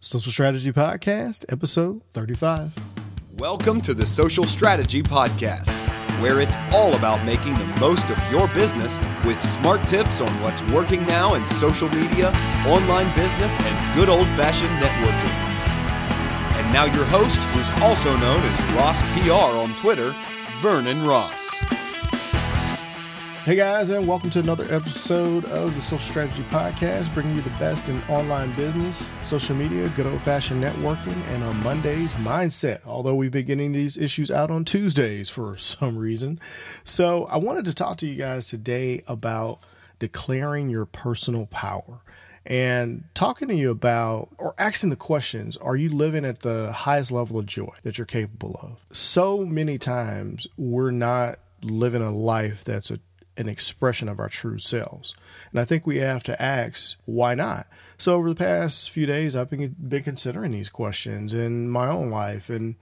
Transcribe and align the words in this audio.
Social 0.00 0.30
Strategy 0.30 0.70
Podcast, 0.70 1.44
episode 1.48 2.00
35. 2.12 2.72
Welcome 3.36 3.80
to 3.80 3.92
the 3.92 4.06
Social 4.06 4.44
Strategy 4.44 5.02
Podcast, 5.02 5.70
where 6.22 6.40
it's 6.40 6.54
all 6.72 6.94
about 6.94 7.24
making 7.24 7.54
the 7.54 7.66
most 7.80 8.08
of 8.08 8.16
your 8.30 8.46
business 8.46 9.00
with 9.24 9.40
smart 9.40 9.88
tips 9.88 10.20
on 10.20 10.28
what's 10.40 10.62
working 10.66 11.04
now 11.06 11.34
in 11.34 11.44
social 11.48 11.88
media, 11.88 12.28
online 12.64 13.12
business, 13.16 13.58
and 13.58 13.94
good 13.96 14.08
old 14.08 14.28
fashioned 14.36 14.70
networking. 14.80 15.34
And 16.60 16.72
now, 16.72 16.84
your 16.84 17.04
host, 17.06 17.40
who's 17.40 17.70
also 17.82 18.16
known 18.18 18.40
as 18.40 18.72
Ross 18.74 19.02
PR 19.20 19.58
on 19.58 19.74
Twitter, 19.74 20.14
Vernon 20.60 21.04
Ross. 21.04 21.58
Hey 23.48 23.56
guys, 23.56 23.88
and 23.88 24.06
welcome 24.06 24.28
to 24.28 24.40
another 24.40 24.66
episode 24.68 25.46
of 25.46 25.74
the 25.74 25.80
Social 25.80 26.06
Strategy 26.06 26.42
Podcast, 26.50 27.14
bringing 27.14 27.34
you 27.34 27.40
the 27.40 27.48
best 27.58 27.88
in 27.88 27.98
online 28.02 28.54
business, 28.56 29.08
social 29.24 29.56
media, 29.56 29.88
good 29.96 30.04
old 30.04 30.20
fashioned 30.20 30.62
networking, 30.62 31.16
and 31.28 31.42
on 31.42 31.62
Mondays, 31.62 32.12
mindset. 32.12 32.80
Although 32.84 33.14
we've 33.14 33.30
been 33.30 33.46
getting 33.46 33.72
these 33.72 33.96
issues 33.96 34.30
out 34.30 34.50
on 34.50 34.66
Tuesdays 34.66 35.30
for 35.30 35.56
some 35.56 35.96
reason. 35.96 36.38
So, 36.84 37.24
I 37.24 37.38
wanted 37.38 37.64
to 37.64 37.72
talk 37.72 37.96
to 37.96 38.06
you 38.06 38.16
guys 38.16 38.48
today 38.48 39.02
about 39.08 39.60
declaring 39.98 40.68
your 40.68 40.84
personal 40.84 41.46
power 41.46 42.00
and 42.44 43.04
talking 43.14 43.48
to 43.48 43.54
you 43.54 43.70
about 43.70 44.28
or 44.36 44.54
asking 44.58 44.90
the 44.90 44.96
questions 44.96 45.56
are 45.56 45.74
you 45.74 45.88
living 45.88 46.26
at 46.26 46.40
the 46.40 46.70
highest 46.72 47.12
level 47.12 47.38
of 47.38 47.46
joy 47.46 47.74
that 47.82 47.96
you're 47.96 48.04
capable 48.04 48.60
of? 48.62 48.84
So 48.94 49.46
many 49.46 49.78
times 49.78 50.46
we're 50.58 50.90
not 50.90 51.38
living 51.62 52.02
a 52.02 52.10
life 52.10 52.62
that's 52.62 52.90
a 52.90 53.00
an 53.38 53.48
expression 53.48 54.08
of 54.08 54.18
our 54.18 54.28
true 54.28 54.58
selves. 54.58 55.14
And 55.50 55.60
I 55.60 55.64
think 55.64 55.86
we 55.86 55.98
have 55.98 56.22
to 56.24 56.40
ask, 56.42 56.96
why 57.06 57.34
not? 57.34 57.66
So 57.96 58.14
over 58.14 58.28
the 58.28 58.34
past 58.34 58.90
few 58.90 59.06
days, 59.06 59.34
I've 59.34 59.50
been, 59.50 59.74
been 59.80 60.02
considering 60.02 60.52
these 60.52 60.68
questions 60.68 61.32
in 61.34 61.68
my 61.68 61.88
own 61.88 62.10
life 62.10 62.50
and 62.50 62.76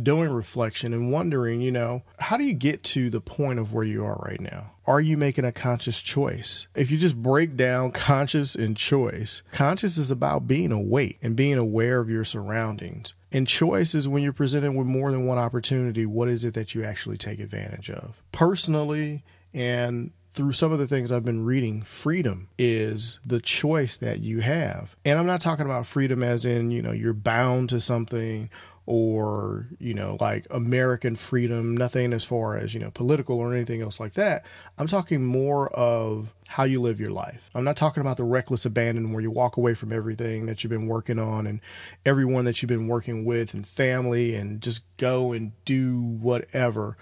doing 0.00 0.30
reflection 0.30 0.94
and 0.94 1.12
wondering, 1.12 1.60
you 1.60 1.70
know, 1.70 2.02
how 2.18 2.36
do 2.36 2.44
you 2.44 2.54
get 2.54 2.82
to 2.82 3.10
the 3.10 3.20
point 3.20 3.58
of 3.58 3.72
where 3.72 3.84
you 3.84 4.04
are 4.04 4.20
right 4.24 4.40
now? 4.40 4.72
Are 4.86 5.00
you 5.00 5.16
making 5.16 5.44
a 5.44 5.52
conscious 5.52 6.00
choice? 6.00 6.66
If 6.74 6.90
you 6.90 6.98
just 6.98 7.22
break 7.22 7.56
down 7.56 7.90
conscious 7.92 8.54
and 8.54 8.76
choice, 8.76 9.42
conscious 9.52 9.98
is 9.98 10.10
about 10.10 10.46
being 10.46 10.72
awake 10.72 11.18
and 11.22 11.36
being 11.36 11.58
aware 11.58 12.00
of 12.00 12.10
your 12.10 12.24
surroundings. 12.24 13.14
And 13.32 13.48
choice 13.48 13.94
is 13.94 14.08
when 14.08 14.22
you're 14.22 14.32
presented 14.32 14.72
with 14.72 14.86
more 14.86 15.10
than 15.10 15.26
one 15.26 15.38
opportunity, 15.38 16.04
what 16.06 16.28
is 16.28 16.44
it 16.44 16.54
that 16.54 16.74
you 16.74 16.84
actually 16.84 17.16
take 17.16 17.40
advantage 17.40 17.90
of? 17.90 18.22
Personally, 18.30 19.24
and 19.54 20.12
through 20.30 20.52
some 20.52 20.72
of 20.72 20.78
the 20.78 20.86
things 20.86 21.12
I've 21.12 21.24
been 21.24 21.44
reading, 21.44 21.82
freedom 21.82 22.48
is 22.58 23.20
the 23.24 23.40
choice 23.40 23.96
that 23.98 24.20
you 24.20 24.40
have. 24.40 24.96
And 25.04 25.18
I'm 25.18 25.26
not 25.26 25.40
talking 25.40 25.66
about 25.66 25.86
freedom 25.86 26.22
as 26.22 26.44
in, 26.44 26.70
you 26.70 26.80
know, 26.80 26.92
you're 26.92 27.12
bound 27.12 27.68
to 27.70 27.80
something 27.80 28.48
or, 28.84 29.68
you 29.78 29.94
know, 29.94 30.16
like 30.20 30.46
American 30.50 31.14
freedom, 31.14 31.76
nothing 31.76 32.12
as 32.12 32.24
far 32.24 32.56
as, 32.56 32.74
you 32.74 32.80
know, 32.80 32.90
political 32.90 33.38
or 33.38 33.54
anything 33.54 33.80
else 33.80 34.00
like 34.00 34.14
that. 34.14 34.44
I'm 34.76 34.88
talking 34.88 35.24
more 35.24 35.68
of 35.68 36.34
how 36.48 36.64
you 36.64 36.80
live 36.80 37.00
your 37.00 37.12
life. 37.12 37.50
I'm 37.54 37.64
not 37.64 37.76
talking 37.76 38.00
about 38.00 38.16
the 38.16 38.24
reckless 38.24 38.66
abandon 38.66 39.12
where 39.12 39.22
you 39.22 39.30
walk 39.30 39.56
away 39.56 39.74
from 39.74 39.92
everything 39.92 40.46
that 40.46 40.62
you've 40.62 40.70
been 40.70 40.88
working 40.88 41.18
on 41.18 41.46
and 41.46 41.60
everyone 42.04 42.44
that 42.46 42.60
you've 42.60 42.68
been 42.68 42.88
working 42.88 43.24
with 43.24 43.54
and 43.54 43.66
family 43.66 44.34
and 44.34 44.60
just 44.60 44.82
go 44.96 45.32
and 45.32 45.52
do 45.64 46.00
whatever. 46.00 46.96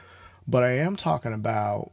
But 0.47 0.63
I 0.63 0.73
am 0.73 0.97
talking 0.97 1.33
about 1.33 1.93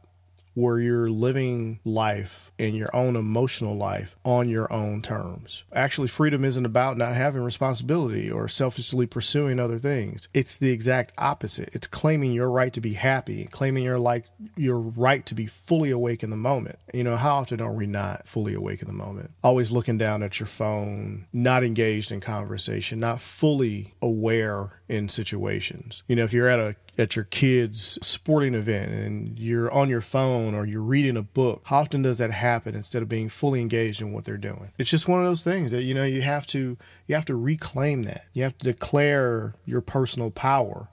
where 0.58 0.80
you're 0.80 1.08
living 1.08 1.78
life 1.84 2.50
and 2.58 2.76
your 2.76 2.94
own 2.94 3.14
emotional 3.14 3.76
life 3.76 4.16
on 4.24 4.48
your 4.48 4.70
own 4.72 5.00
terms. 5.00 5.62
Actually, 5.72 6.08
freedom 6.08 6.44
isn't 6.44 6.66
about 6.66 6.98
not 6.98 7.14
having 7.14 7.42
responsibility 7.42 8.30
or 8.30 8.48
selfishly 8.48 9.06
pursuing 9.06 9.60
other 9.60 9.78
things. 9.78 10.28
It's 10.34 10.56
the 10.56 10.70
exact 10.70 11.12
opposite. 11.16 11.70
It's 11.72 11.86
claiming 11.86 12.32
your 12.32 12.50
right 12.50 12.72
to 12.72 12.80
be 12.80 12.94
happy, 12.94 13.44
claiming 13.44 13.84
your 13.84 14.00
like 14.00 14.24
your 14.56 14.78
right 14.78 15.24
to 15.26 15.34
be 15.34 15.46
fully 15.46 15.92
awake 15.92 16.24
in 16.24 16.30
the 16.30 16.36
moment. 16.36 16.78
You 16.92 17.04
know, 17.04 17.16
how 17.16 17.36
often 17.36 17.60
are 17.60 17.72
we 17.72 17.86
not 17.86 18.26
fully 18.26 18.54
awake 18.54 18.82
in 18.82 18.88
the 18.88 18.94
moment? 18.94 19.30
Always 19.44 19.70
looking 19.70 19.96
down 19.96 20.24
at 20.24 20.40
your 20.40 20.48
phone, 20.48 21.26
not 21.32 21.62
engaged 21.62 22.10
in 22.10 22.20
conversation, 22.20 22.98
not 22.98 23.20
fully 23.20 23.94
aware 24.02 24.80
in 24.88 25.08
situations. 25.08 26.02
You 26.08 26.16
know, 26.16 26.24
if 26.24 26.32
you're 26.32 26.48
at 26.48 26.58
a 26.58 26.74
at 26.98 27.14
your 27.14 27.26
kid's 27.26 27.98
sporting 28.02 28.54
event 28.54 28.90
and 28.90 29.38
you're 29.38 29.70
on 29.70 29.88
your 29.88 30.00
phone 30.00 30.54
or 30.54 30.66
you're 30.66 30.82
reading 30.82 31.16
a 31.16 31.22
book, 31.22 31.62
how 31.64 31.78
often 31.78 32.02
does 32.02 32.18
that 32.18 32.32
happen 32.32 32.74
instead 32.74 33.02
of 33.02 33.08
being 33.08 33.28
fully 33.28 33.60
engaged 33.60 34.00
in 34.00 34.12
what 34.12 34.24
they're 34.24 34.36
doing? 34.36 34.72
It's 34.78 34.90
just 34.90 35.08
one 35.08 35.20
of 35.20 35.26
those 35.26 35.44
things 35.44 35.70
that 35.70 35.82
you 35.82 35.94
know 35.94 36.04
you 36.04 36.22
have 36.22 36.46
to 36.48 36.76
you 37.06 37.14
have 37.14 37.24
to 37.26 37.36
reclaim 37.36 38.02
that. 38.04 38.24
You 38.32 38.42
have 38.42 38.58
to 38.58 38.64
declare 38.64 39.54
your 39.64 39.80
personal 39.80 40.30
power. 40.30 40.88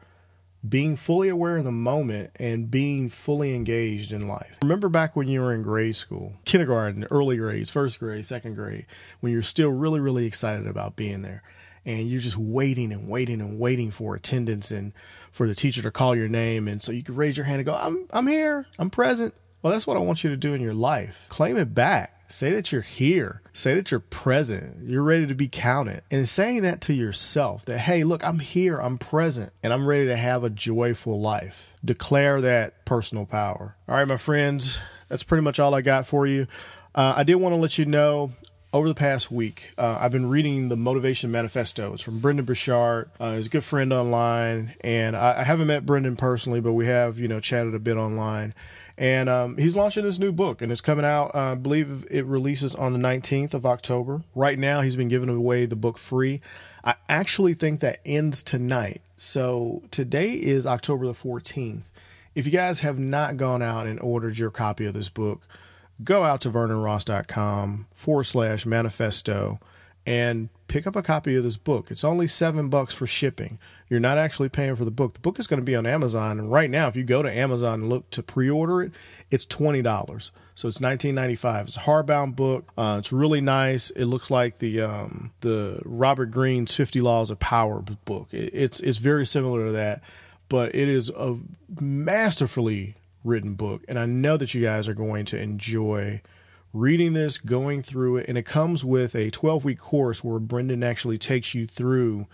Being 0.68 0.96
fully 0.96 1.30
aware 1.30 1.58
of 1.58 1.64
the 1.64 1.72
moment 1.72 2.32
and 2.38 2.72
being 2.72 3.08
fully 3.08 3.54
engaged 3.54 4.12
in 4.12 4.28
life. 4.28 4.58
Remember 4.64 4.90
back 4.90 5.16
when 5.16 5.28
you 5.28 5.42
were 5.42 5.54
in 5.54 5.62
grade 5.62 5.96
school, 5.96 6.34
kindergarten, 6.44 7.06
early 7.12 7.38
grades, 7.38 7.70
first 7.70 8.00
grade, 8.00 8.26
second 8.26 8.56
grade, 8.56 8.88
when 9.20 9.32
you're 9.32 9.44
still 9.44 9.70
really, 9.70 10.00
really 10.00 10.26
excited 10.26 10.66
about 10.66 10.96
being 10.96 11.22
there 11.22 11.44
and 11.86 12.10
you're 12.10 12.22
just 12.22 12.38
waiting 12.38 12.92
and 12.92 13.10
waiting 13.10 13.42
and 13.42 13.60
waiting 13.60 13.92
for 13.92 14.16
attendance 14.16 14.72
and 14.72 14.94
for 15.32 15.48
the 15.48 15.56
teacher 15.56 15.82
to 15.82 15.92
call 15.92 16.16
your 16.16 16.30
name. 16.30 16.68
And 16.68 16.82
so 16.82 16.92
you 16.92 17.04
can 17.04 17.16
raise 17.16 17.38
your 17.38 17.46
hand 17.46 17.60
and 17.60 17.66
go 17.66 17.76
I'm 17.76 18.08
I'm 18.12 18.28
here. 18.28 18.66
I'm 18.80 18.90
present. 18.90 19.34
Well 19.62 19.74
that's 19.74 19.88
what 19.88 19.98
I 19.98 20.02
want 20.02 20.24
you 20.24 20.30
to 20.30 20.38
do 20.38 20.54
in 20.54 20.62
your 20.62 20.74
life. 20.74 21.26
Claim 21.30 21.58
it 21.58 21.74
back. 21.74 22.12
Say 22.28 22.52
that 22.52 22.72
you're 22.72 22.82
here. 22.82 23.42
Say 23.54 23.76
that 23.76 23.92
you're 23.92 24.00
present. 24.00 24.88
You're 24.88 25.04
ready 25.04 25.28
to 25.28 25.36
be 25.36 25.48
counted. 25.48 26.02
And 26.10 26.28
saying 26.28 26.64
that 26.64 26.82
to 26.82 26.94
yourself 26.94 27.66
that 27.66 27.80
hey 27.80 28.04
look 28.04 28.24
I'm 28.24 28.40
here. 28.40 28.80
I'm 28.80 28.98
present 28.98 29.52
and 29.62 29.72
I'm 29.72 29.88
ready 29.88 30.08
to 30.08 30.16
have 30.16 30.44
a 30.44 30.50
joyful 30.50 31.20
life. 31.20 31.76
Declare 31.84 32.42
that 32.42 32.86
personal 32.86 33.26
power. 33.26 33.76
All 33.88 33.96
right 33.96 34.08
my 34.08 34.18
friends 34.18 34.80
that's 35.10 35.24
pretty 35.24 35.44
much 35.44 35.60
all 35.60 35.74
I 35.74 35.82
got 35.82 36.08
for 36.08 36.26
you. 36.26 36.48
Uh, 36.94 37.14
I 37.18 37.24
did 37.24 37.36
want 37.36 37.54
to 37.54 37.58
let 37.58 37.78
you 37.78 37.86
know 37.86 38.32
over 38.76 38.90
the 38.90 38.94
past 38.94 39.32
week, 39.32 39.72
uh, 39.78 40.00
I've 40.02 40.12
been 40.12 40.28
reading 40.28 40.68
the 40.68 40.76
Motivation 40.76 41.32
Manifesto. 41.32 41.94
It's 41.94 42.04
from 42.04 42.20
Brendon 42.20 42.44
Burchard. 42.44 43.10
Uh, 43.22 43.38
he's 43.38 43.48
a 43.48 43.50
good 43.50 43.64
friend 43.64 43.94
online, 43.94 44.74
and 44.82 45.16
I, 45.16 45.40
I, 45.40 45.44
haven't 45.46 45.68
met 45.68 45.86
Brendon 45.86 46.18
personally, 46.18 46.60
but 46.60 46.74
we 46.74 46.86
have 46.86 47.18
you 47.18 47.30
know 47.30 47.40
chatted 47.40 47.74
a 47.74 47.80
bit 47.80 47.96
online. 47.96 48.54
And 48.98 49.30
um, 49.30 49.56
he's 49.56 49.78
launching 49.78 50.04
this 50.04 50.20
new 50.20 50.34
book, 50.34 50.62
and 50.62 50.74
it's 50.74 50.82
coming 50.82 51.06
out. 51.06 51.34
Uh, 51.34 51.54
I 51.54 51.56
believe 51.56 52.06
it 52.12 52.26
releases 52.26 52.76
on 52.76 52.92
the 52.92 53.00
19th 53.00 53.54
of 53.54 53.66
October. 53.66 54.24
Right 54.36 54.60
now, 54.60 54.82
he's 54.82 54.98
been 54.98 55.08
giving 55.08 55.30
away 55.30 55.66
the 55.66 55.78
book 55.78 55.98
free. 55.98 56.42
I 56.84 56.96
actually 57.08 57.54
think 57.54 57.80
that 57.80 58.02
ends 58.06 58.44
tonight. 58.44 59.02
So 59.16 59.84
today 59.90 60.34
is 60.34 60.68
October 60.68 61.08
the 61.08 61.14
14th. 61.14 61.84
If 62.36 62.46
you 62.46 62.52
guys 62.52 62.82
have 62.82 63.00
not 63.00 63.38
gone 63.38 63.62
out 63.62 63.88
and 63.88 64.02
ordered 64.02 64.38
your 64.38 64.52
copy 64.52 64.86
of 64.86 64.94
this 64.94 65.08
book, 65.08 65.48
go 66.04 66.24
out 66.24 66.42
to 66.42 66.50
vernonross.com 66.50 67.88
forward 67.94 68.24
slash 68.26 68.66
manifesto 68.66 69.60
and 70.06 70.50
pick 70.68 70.86
up 70.86 70.96
a 70.96 71.02
copy 71.02 71.36
of 71.36 71.44
this 71.44 71.58
book. 71.58 71.90
It's 71.90 72.04
only 72.04 72.28
seven 72.28 72.70
bucks 72.70 72.94
for 72.94 73.08
shipping. 73.08 73.58
You're 73.90 74.00
not 74.00 74.18
actually 74.18 74.50
paying 74.50 74.76
for 74.76 74.86
the 74.86 74.92
book. 74.92 75.14
The 75.14 75.20
book 75.20 75.40
is 75.40 75.48
going 75.48 75.60
to 75.60 75.66
be 75.66 75.76
on 75.76 75.86
Amazon, 75.86 76.40
and 76.40 76.52
right 76.52 76.70
now, 76.70 76.88
if 76.88 76.96
you 76.96 77.04
go 77.04 77.22
to 77.22 77.32
Amazon 77.32 77.82
and 77.82 77.90
look 77.90 78.10
to 78.12 78.24
pre-order 78.24 78.82
it, 78.82 78.92
it's 79.30 79.46
twenty 79.46 79.82
dollars. 79.84 80.32
So 80.56 80.68
it's 80.68 80.82
nineteen 80.82 81.14
ninety 81.14 81.36
five. 81.36 81.68
It's 81.68 81.78
a 81.78 81.82
hardbound 81.82 82.36
book. 82.36 82.72
Uh, 82.78 82.98
it's 83.00 83.12
really 83.12 83.42
nice. 83.42 83.92
It 83.92 84.06
looks 84.06 84.32
like 84.32 84.58
the 84.58 84.82
um, 84.82 85.32
the 85.42 85.82
Robert 85.86 86.28
Greene's 86.32 86.76
Fifty 86.76 87.00
Laws 87.00 87.30
of 87.30 87.40
Power 87.40 87.82
book. 88.06 88.30
It, 88.32 88.52
it's 88.54 88.80
it's 88.80 88.98
very 88.98 89.26
similar 89.26 89.68
to 89.68 89.72
that, 89.74 90.02
but 90.50 90.74
it 90.74 90.88
is 90.88 91.10
a 91.10 91.38
masterfully 91.80 92.96
written 93.26 93.56
book. 93.56 93.84
And 93.88 94.00
I 94.00 94.06
know 94.06 94.38
that 94.38 94.54
you 94.54 94.62
guys 94.62 94.88
are 94.88 94.94
going 94.94 95.26
to 95.26 95.40
enjoy 95.40 96.22
reading 96.72 97.14
this, 97.14 97.38
going 97.38 97.82
through 97.82 98.18
it. 98.18 98.30
And 98.30 98.38
it 98.38 98.46
comes 98.46 98.86
with 98.86 99.16
a 99.16 99.32
12 99.32 99.66
week 99.66 99.80
course 99.80 100.24
where 100.24 100.40
Brendan 100.40 100.84
actually 100.84 101.18
takes 101.18 101.54
you 101.54 101.66
through 101.66 102.28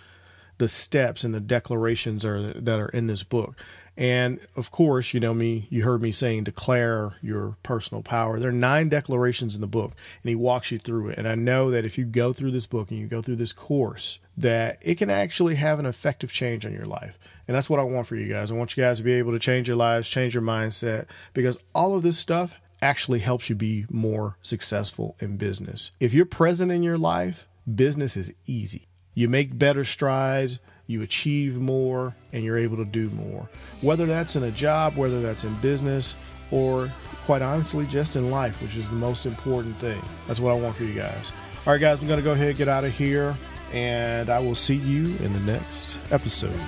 the 0.62 0.68
steps 0.68 1.24
and 1.24 1.34
the 1.34 1.40
declarations 1.40 2.24
are, 2.24 2.54
that 2.54 2.80
are 2.80 2.90
in 2.90 3.08
this 3.08 3.24
book. 3.24 3.56
And 3.98 4.40
of 4.56 4.70
course, 4.70 5.12
you 5.12 5.20
know 5.20 5.34
me, 5.34 5.66
you 5.72 5.84
heard 5.84 6.04
me 6.04 6.12
saying 6.12 6.44
declare 6.44 7.16
your 7.20 7.58
personal 7.64 8.04
power. 8.04 8.40
There 8.40 8.50
are 8.50 8.54
nine 8.54 8.88
declarations 8.88 9.56
in 9.56 9.62
the 9.62 9.68
book, 9.68 9.94
and 10.22 10.30
he 10.30 10.36
walks 10.36 10.70
you 10.70 10.78
through 10.78 11.10
it. 11.10 11.18
And 11.18 11.28
I 11.28 11.34
know 11.34 11.72
that 11.72 11.84
if 11.84 11.98
you 11.98 12.06
go 12.06 12.32
through 12.32 12.52
this 12.52 12.68
book 12.68 12.92
and 12.92 13.00
you 13.00 13.08
go 13.08 13.24
through 13.24 13.38
this 13.38 13.54
course, 13.54 14.20
that 14.38 14.78
it 14.84 15.00
can 15.00 15.10
actually 15.10 15.56
have 15.56 15.80
an 15.80 15.88
effective 15.88 16.32
change 16.32 16.64
on 16.64 16.74
your 16.74 16.86
life. 16.86 17.18
And 17.48 17.58
that's 17.58 17.70
what 17.72 17.80
I 17.80 17.84
want 17.84 18.06
for 18.06 18.16
you 18.16 18.32
guys. 18.32 18.52
I 18.52 18.54
want 18.54 18.78
you 18.78 18.84
guys 18.84 19.00
to 19.00 19.04
be 19.04 19.14
able 19.14 19.32
to 19.32 19.40
change 19.40 19.68
your 19.68 19.78
lives, 19.78 20.08
change 20.08 20.36
your 20.36 20.44
mindset, 20.44 21.08
because 21.34 21.58
all 21.74 21.96
of 21.96 22.04
this 22.04 22.20
stuff 22.20 22.54
actually 22.84 23.20
helps 23.20 23.50
you 23.50 23.56
be 23.56 23.88
more 23.90 24.38
successful 24.44 25.16
in 25.20 25.38
business. 25.38 25.90
If 26.00 26.14
you're 26.14 26.28
present 26.28 26.72
in 26.72 26.84
your 26.84 27.00
life, 27.00 27.48
business 27.74 28.16
is 28.16 28.32
easy. 28.46 28.86
You 29.14 29.28
make 29.28 29.58
better 29.58 29.84
strides, 29.84 30.60
you 30.88 31.02
achieve 31.02 31.60
more, 31.60 32.16
and 32.34 32.44
you're 32.44 32.58
able 32.58 32.78
to 32.78 32.86
do 32.86 33.10
more. 33.12 33.50
Whether 33.82 34.06
that's 34.06 34.36
in 34.36 34.44
a 34.44 34.52
job, 34.52 34.96
whether 34.98 35.22
that's 35.22 35.44
in 35.44 35.56
business, 35.62 36.16
or 36.52 36.92
quite 37.26 37.42
honestly, 37.42 37.86
just 37.86 38.16
in 38.16 38.32
life, 38.32 38.62
which 38.62 38.76
is 38.76 38.90
the 38.90 38.96
most 38.96 39.26
important 39.26 39.78
thing. 39.80 40.02
That's 40.28 40.40
what 40.40 40.52
I 40.52 40.56
want 40.56 40.76
for 40.76 40.84
you 40.84 40.94
guys. 40.94 41.32
All 41.66 41.74
right, 41.74 41.80
guys, 41.80 42.02
I'm 42.02 42.08
going 42.08 42.20
to 42.20 42.24
go 42.24 42.32
ahead 42.32 42.50
and 42.50 42.58
get 42.58 42.68
out 42.68 42.84
of 42.84 42.94
here. 42.94 43.36
and 43.72 44.30
I 44.30 44.40
will 44.40 44.56
see 44.56 44.76
you 44.76 45.16
in 45.24 45.32
the 45.34 45.40
next 45.40 45.98
episode. 46.12 46.60